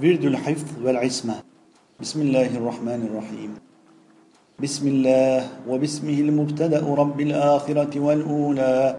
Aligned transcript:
ورد 0.00 0.24
الحفظ 0.24 0.68
والعصمة 0.84 1.34
بسم 2.00 2.20
الله 2.20 2.56
الرحمن 2.56 3.00
الرحيم 3.10 3.50
بسم 4.62 4.88
الله 4.88 5.48
وباسمه 5.68 6.18
المبتدأ 6.20 6.82
رب 6.94 7.20
الآخرة 7.20 8.00
والأولى 8.00 8.96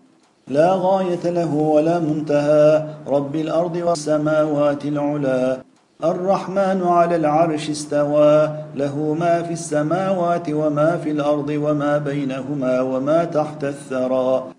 لا 0.47 0.70
غاية 0.73 1.29
له 1.29 1.54
ولا 1.55 2.00
منتهى 2.00 2.88
رب 3.08 3.36
الأرض 3.36 3.76
والسماوات 3.76 4.86
العلا 4.86 5.58
الرحمن 6.04 6.80
على 6.84 7.16
العرش 7.16 7.70
استوى 7.70 8.50
له 8.75 8.96
ما 9.20 9.43
في 9.43 9.54
السماوات 9.54 10.50
وما 10.50 10.98
في 10.98 11.12
الأرض 11.12 11.50
وما 11.50 11.98
بينهما 11.98 12.82
وما 12.82 13.25
تحت 13.25 13.64
الثرى 13.64 14.55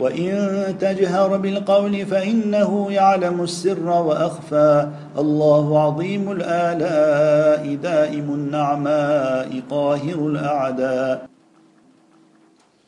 وإن 0.00 0.76
تجهر 0.80 1.36
بالقول 1.36 2.06
فإنه 2.06 2.92
يعلم 2.92 3.42
السر 3.42 3.88
وأخفى. 3.88 4.88
الله 5.18 5.80
عظيم 5.80 6.32
الآلاء 6.32 7.74
دائم 7.74 8.24
النعماء 8.34 9.60
قاهر 9.70 10.26
الأعداء. 10.26 11.39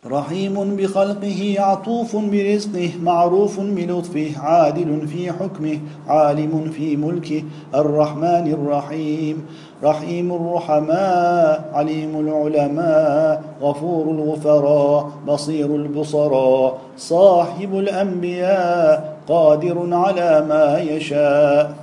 رحيم 0.07 0.77
بخلقه 0.77 1.55
عطوف 1.59 2.17
برزقه 2.17 2.91
معروف 3.03 3.61
بلطفه 3.61 4.31
عادل 4.39 5.09
في 5.09 5.33
حكمه 5.33 5.79
عالم 6.09 6.71
في 6.71 6.97
ملكه 6.97 7.43
الرحمن 7.75 8.53
الرحيم 8.53 9.47
رحيم 9.85 10.33
الرحماء 10.33 11.71
عليم 11.75 12.21
العلماء 12.21 13.43
غفور 13.63 14.11
الغفراء 14.11 15.11
بصير 15.29 15.77
البصراء 15.77 16.79
صاحب 16.97 17.79
الأنبياء 17.79 19.17
قادر 19.29 19.95
على 19.95 20.47
ما 20.49 20.79
يشاء. 20.79 21.82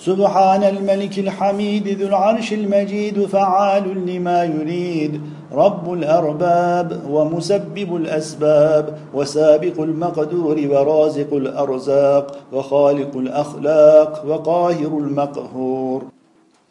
سبحان 0.00 0.64
الملك 0.64 1.18
الحميد 1.18 1.88
ذو 1.88 2.06
العرش 2.06 2.52
المجيد 2.52 3.26
فعال 3.26 4.06
لما 4.06 4.44
يريد. 4.44 5.20
رب 5.52 5.92
الأرباب 5.92 7.00
ومسبب 7.10 7.96
الأسباب 7.96 8.98
وسابق 9.14 9.80
المقدور 9.80 10.56
ورازق 10.70 11.34
الأرزاق 11.34 12.38
وخالق 12.52 13.16
الأخلاق 13.16 14.24
وقاهر 14.28 14.98
المقهور. 14.98 16.02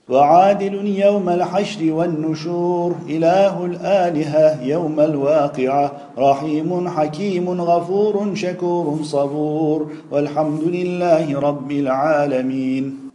وعادل 0.09 0.87
يوم 0.87 1.29
الحشر 1.29 1.93
والنشور 1.93 2.95
إله 3.09 3.65
الآلهة 3.65 4.63
يوم 4.63 4.99
الواقعة. 4.99 5.91
رحيم 6.17 6.89
حكيم 6.89 7.61
غفور 7.61 8.35
شكور 8.35 8.99
صبور. 9.03 9.87
والحمد 10.11 10.63
لله 10.63 11.39
رب 11.39 11.71
العالمين. 11.71 13.06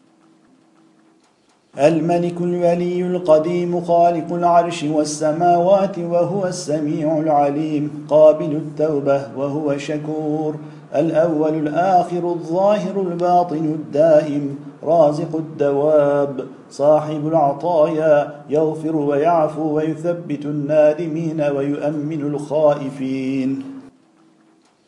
الملك 1.79 2.41
الولي 2.41 3.03
القديم 3.03 3.81
خالق 3.81 4.33
العرش 4.33 4.83
والسماوات 4.85 5.99
وهو 5.99 6.47
السميع 6.47 7.19
العليم 7.19 8.07
قابل 8.09 8.53
التوبة 8.53 9.23
وهو 9.37 9.79
شكور. 9.79 10.55
الأول 10.95 11.55
الآخر 11.55 12.33
الظاهر 12.33 13.01
الباطن 13.01 13.65
الدائم 13.65 14.59
رازق 14.85 15.37
الدواب 15.37 16.45
صاحب 16.71 17.27
العطايا 17.27 18.35
يغفر 18.51 18.97
ويعفو 18.97 19.63
ويثبت 19.63 20.45
النادمين 20.45 21.41
ويؤمن 21.41 22.21
الخائفين. 22.21 23.63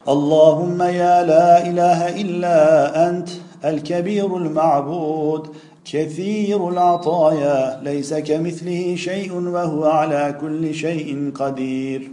اللهم 0.09 0.83
يا 0.83 1.23
لا 1.23 1.67
إله 1.67 2.21
إلا 2.21 3.09
أنت 3.09 3.29
الكبير 3.65 4.37
المعبود 4.37 5.49
كثير 5.85 6.69
العطايا 6.69 7.81
ليس 7.83 8.15
كمثله 8.15 8.97
شيء 8.97 9.33
وهو 9.33 9.85
على 9.85 10.39
كل 10.41 10.75
شيء 10.75 11.33
قدير. 11.35 12.11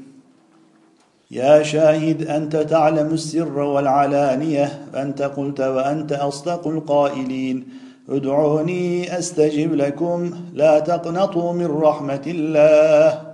يا 1.31 1.63
شاهد 1.63 2.27
أنت 2.27 2.55
تعلم 2.55 3.13
السر 3.13 3.59
والعلانية 3.59 4.85
أنت 4.95 5.21
قلت 5.21 5.61
وأنت 5.61 6.11
أصدق 6.11 6.67
القائلين. 6.67 7.67
ادعوني 8.09 9.17
أستجب 9.17 9.73
لكم 9.73 10.31
لا 10.53 10.79
تقنطوا 10.79 11.53
من 11.53 11.65
رحمة 11.65 12.21
الله. 12.27 13.30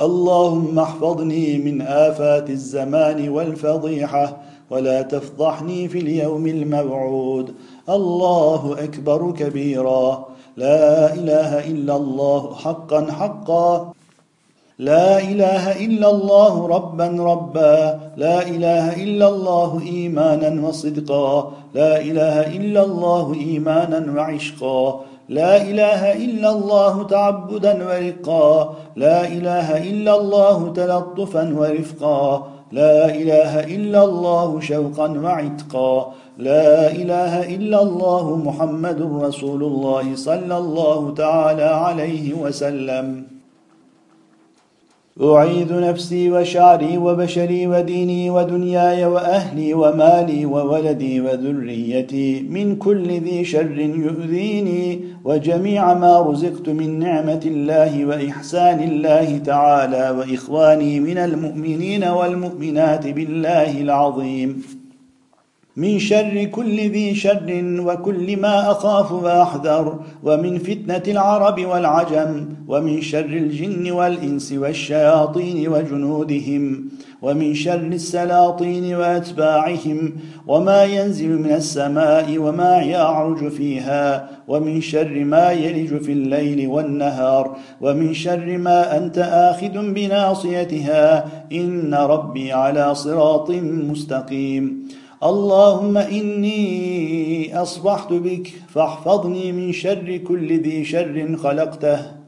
اللهم 0.00 0.78
احفظني 0.78 1.58
من 1.58 1.82
آفات 1.82 2.50
الزمان 2.50 3.28
والفضيحة 3.28 4.42
ولا 4.70 5.02
تفضحني 5.02 5.88
في 5.88 5.98
اليوم 5.98 6.46
الموعود. 6.46 7.54
الله 7.88 8.84
أكبر 8.84 9.32
كبيرا. 9.32 10.26
لا 10.56 11.14
إله 11.14 11.70
إلا 11.70 11.96
الله 11.96 12.54
حقا 12.54 13.12
حقا. 13.12 13.92
لا 14.82 15.22
إله 15.22 15.84
إلا 15.86 16.10
الله 16.10 16.66
ربا 16.66 17.06
ربا. 17.06 18.00
لا 18.16 18.42
إله 18.42 19.02
إلا 19.04 19.26
الله 19.28 19.82
إيمانا 19.86 20.50
وصدقا. 20.66 21.52
لا 21.74 22.00
إله 22.00 22.36
إلا 22.56 22.82
الله 22.84 23.34
إيمانا 23.34 24.00
وعشقا. 24.16 25.00
لا 25.28 25.62
إله 25.62 26.12
إلا 26.24 26.50
الله 26.50 26.94
تعبدا 27.06 27.74
ورقا. 27.88 28.74
لا 28.96 29.26
إله 29.26 29.68
إلا 29.90 30.20
الله 30.20 30.72
تلطفا 30.74 31.54
ورفقا. 31.58 32.46
لا 32.72 33.14
إله 33.14 33.52
إلا 33.76 34.04
الله 34.04 34.60
شوقا 34.60 35.08
وعتقا. 35.24 36.12
لا 36.38 36.90
إله 36.90 37.54
إلا 37.54 37.82
الله 37.82 38.36
محمد 38.36 39.00
رسول 39.22 39.62
الله 39.62 40.04
صلى 40.16 40.56
الله 40.58 41.14
تعالى 41.14 41.70
عليه 41.86 42.34
وسلم. 42.34 43.31
أعيذ 45.20 45.80
نفسي 45.80 46.30
وشعري 46.30 46.98
وبشري 46.98 47.66
وديني 47.66 48.30
ودنياي 48.30 49.04
وأهلي 49.06 49.74
ومالي 49.74 50.46
وولدي 50.46 51.20
وذريتي 51.20 52.42
من 52.50 52.76
كل 52.76 53.08
ذي 53.08 53.44
شر 53.44 53.78
يؤذيني 53.78 55.00
وجميع 55.24 55.94
ما 55.94 56.20
رزقت 56.20 56.68
من 56.68 56.98
نعمة 56.98 57.40
الله 57.46 58.04
وإحسان 58.04 58.82
الله 58.82 59.38
تعالى 59.38 60.10
وإخواني 60.10 61.00
من 61.00 61.18
المؤمنين 61.18 62.04
والمؤمنات 62.04 63.06
بالله 63.06 63.80
العظيم. 63.80 64.62
من 65.76 65.98
شر 65.98 66.44
كل 66.44 66.76
ذي 66.76 67.14
شر 67.14 67.78
وكل 67.78 68.36
ما 68.36 68.70
أخاف 68.70 69.12
وأحذر 69.12 70.00
ومن 70.22 70.58
فتنة 70.58 71.02
العرب 71.08 71.64
والعجم 71.66 72.46
ومن 72.68 73.00
شر 73.00 73.24
الجن 73.24 73.90
والإنس 73.90 74.52
والشياطين 74.52 75.68
وجنودهم 75.68 76.88
ومن 77.22 77.54
شر 77.54 77.86
السلاطين 77.86 78.94
وأتباعهم 78.94 80.12
وما 80.46 80.84
ينزل 80.84 81.38
من 81.38 81.52
السماء 81.52 82.38
وما 82.38 82.82
يعرج 82.82 83.48
فيها 83.48 84.28
ومن 84.48 84.80
شر 84.80 85.24
ما 85.24 85.50
يلج 85.50 86.02
في 86.02 86.12
الليل 86.12 86.68
والنهار 86.68 87.56
ومن 87.80 88.14
شر 88.14 88.58
ما 88.58 88.96
أنت 88.96 89.18
آخذ 89.18 89.92
بناصيتها 89.92 91.26
إن 91.52 91.94
ربي 91.94 92.52
على 92.52 92.94
صراط 92.94 93.50
مستقيم. 93.90 94.88
اللهم 95.24 95.98
إني 95.98 97.62
أصبحت 97.62 98.12
بك 98.12 98.52
فاحفظني 98.74 99.52
من 99.52 99.72
شر 99.72 100.16
كل 100.16 100.62
ذي 100.62 100.84
شر 100.84 101.36
خلقته. 101.36 102.22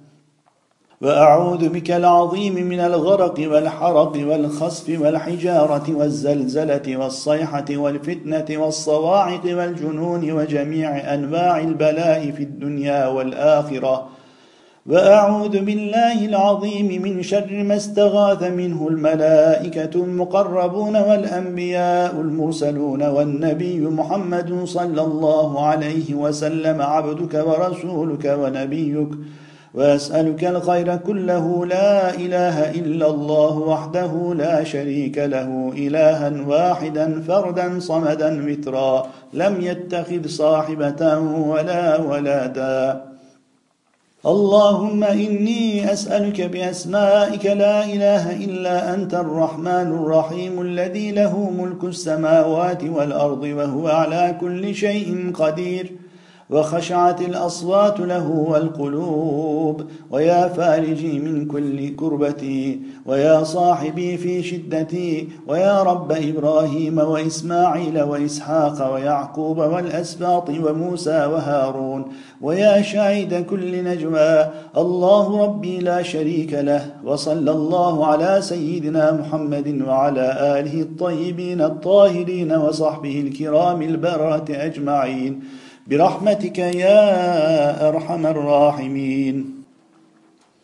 وأعوذ 1.02 1.68
بك 1.68 1.90
العظيم 1.90 2.54
من 2.54 2.80
الغرق 2.80 3.34
والحرق 3.38 4.12
والخسف 4.16 5.00
والحجارة 5.00 5.94
والزلزلة 5.94 6.96
والصيحة 6.96 7.64
والفتنة 7.70 8.44
والصواعق 8.50 9.42
والجنون 9.44 10.32
وجميع 10.32 11.14
أنواع 11.14 11.60
البلاء 11.60 12.30
في 12.30 12.42
الدنيا 12.42 13.06
والآخرة. 13.06 14.08
وأعوذ 14.86 15.64
بالله 15.64 16.24
العظيم 16.26 17.02
من 17.02 17.22
شر 17.22 17.62
ما 17.62 17.76
استغاث 17.76 18.42
منه 18.42 18.88
الملائكة 18.88 19.90
المقربون 19.94 20.96
والأنبياء 20.96 22.20
المرسلون 22.20 23.02
والنبي 23.02 23.80
محمد 23.80 24.64
صلى 24.64 25.02
الله 25.02 25.66
عليه 25.66 26.14
وسلم 26.14 26.82
عبدك 26.82 27.34
ورسولك 27.46 28.24
ونبيك. 28.24 29.08
وأسألك 29.74 30.44
الخير 30.44 30.96
كله 30.96 31.66
لا 31.66 32.14
إله 32.14 32.70
إلا 32.70 33.06
الله 33.06 33.58
وحده 33.58 34.34
لا 34.36 34.64
شريك 34.64 35.18
له 35.18 35.72
إلها 35.76 36.32
واحدا 36.48 37.20
فردا 37.20 37.80
صمدا 37.80 38.46
وترا. 38.46 39.06
لم 39.32 39.60
يتخذ 39.60 40.28
صاحبة 40.28 41.18
ولا 41.18 42.00
ولدا. 42.00 43.13
اللهم 44.26 45.04
إني 45.04 45.92
أسألك 45.92 46.40
بأسمائك 46.40 47.46
لا 47.46 47.84
إله 47.84 48.44
إلا 48.44 48.94
أنت 48.94 49.14
الرحمن 49.14 49.88
الرحيم 50.00 50.60
الذي 50.60 51.10
له 51.12 51.50
ملك 51.50 51.84
السماوات 51.84 52.84
والأرض 52.84 53.42
وهو 53.42 53.88
على 53.88 54.36
كل 54.40 54.74
شيء 54.74 55.32
قدير. 55.34 55.92
وخشعت 56.50 57.20
الأصوات 57.20 58.00
له 58.00 58.30
والقلوب 58.30 59.84
ويا 60.10 60.48
فارجي 60.48 61.18
من 61.18 61.46
كل 61.46 61.96
كربتي 61.96 62.80
ويا 63.06 63.44
صاحبي 63.44 64.16
في 64.16 64.42
شدتي 64.42 65.28
ويا 65.48 65.82
رب 65.82 66.12
إبراهيم 66.12 66.98
وإسماعيل 66.98 68.02
وإسحاق 68.02 68.94
ويعقوب 68.94 69.58
والأسباط 69.58 70.50
وموسى 70.50 71.26
وهارون 71.26 72.04
ويا 72.42 72.82
شاهد 72.82 73.46
كل 73.46 73.84
نجوى. 73.84 74.50
الله 74.76 75.44
ربي 75.44 75.78
لا 75.78 76.02
شريك 76.02 76.52
له 76.52 76.90
وصلى 77.04 77.50
الله 77.50 78.06
على 78.06 78.42
سيدنا 78.42 79.12
محمد 79.12 79.82
وعلى 79.88 80.26
آله 80.58 80.80
الطيبين 80.80 81.60
الطاهرين 81.60 82.52
وصحبه 82.52 83.20
الكرام 83.20 83.82
البررة 83.82 84.44
أجمعين. 84.50 85.40
برحمتك 85.86 86.58
يا 86.58 87.88
أرحم 87.88 88.26
الراحمين. 88.26 89.63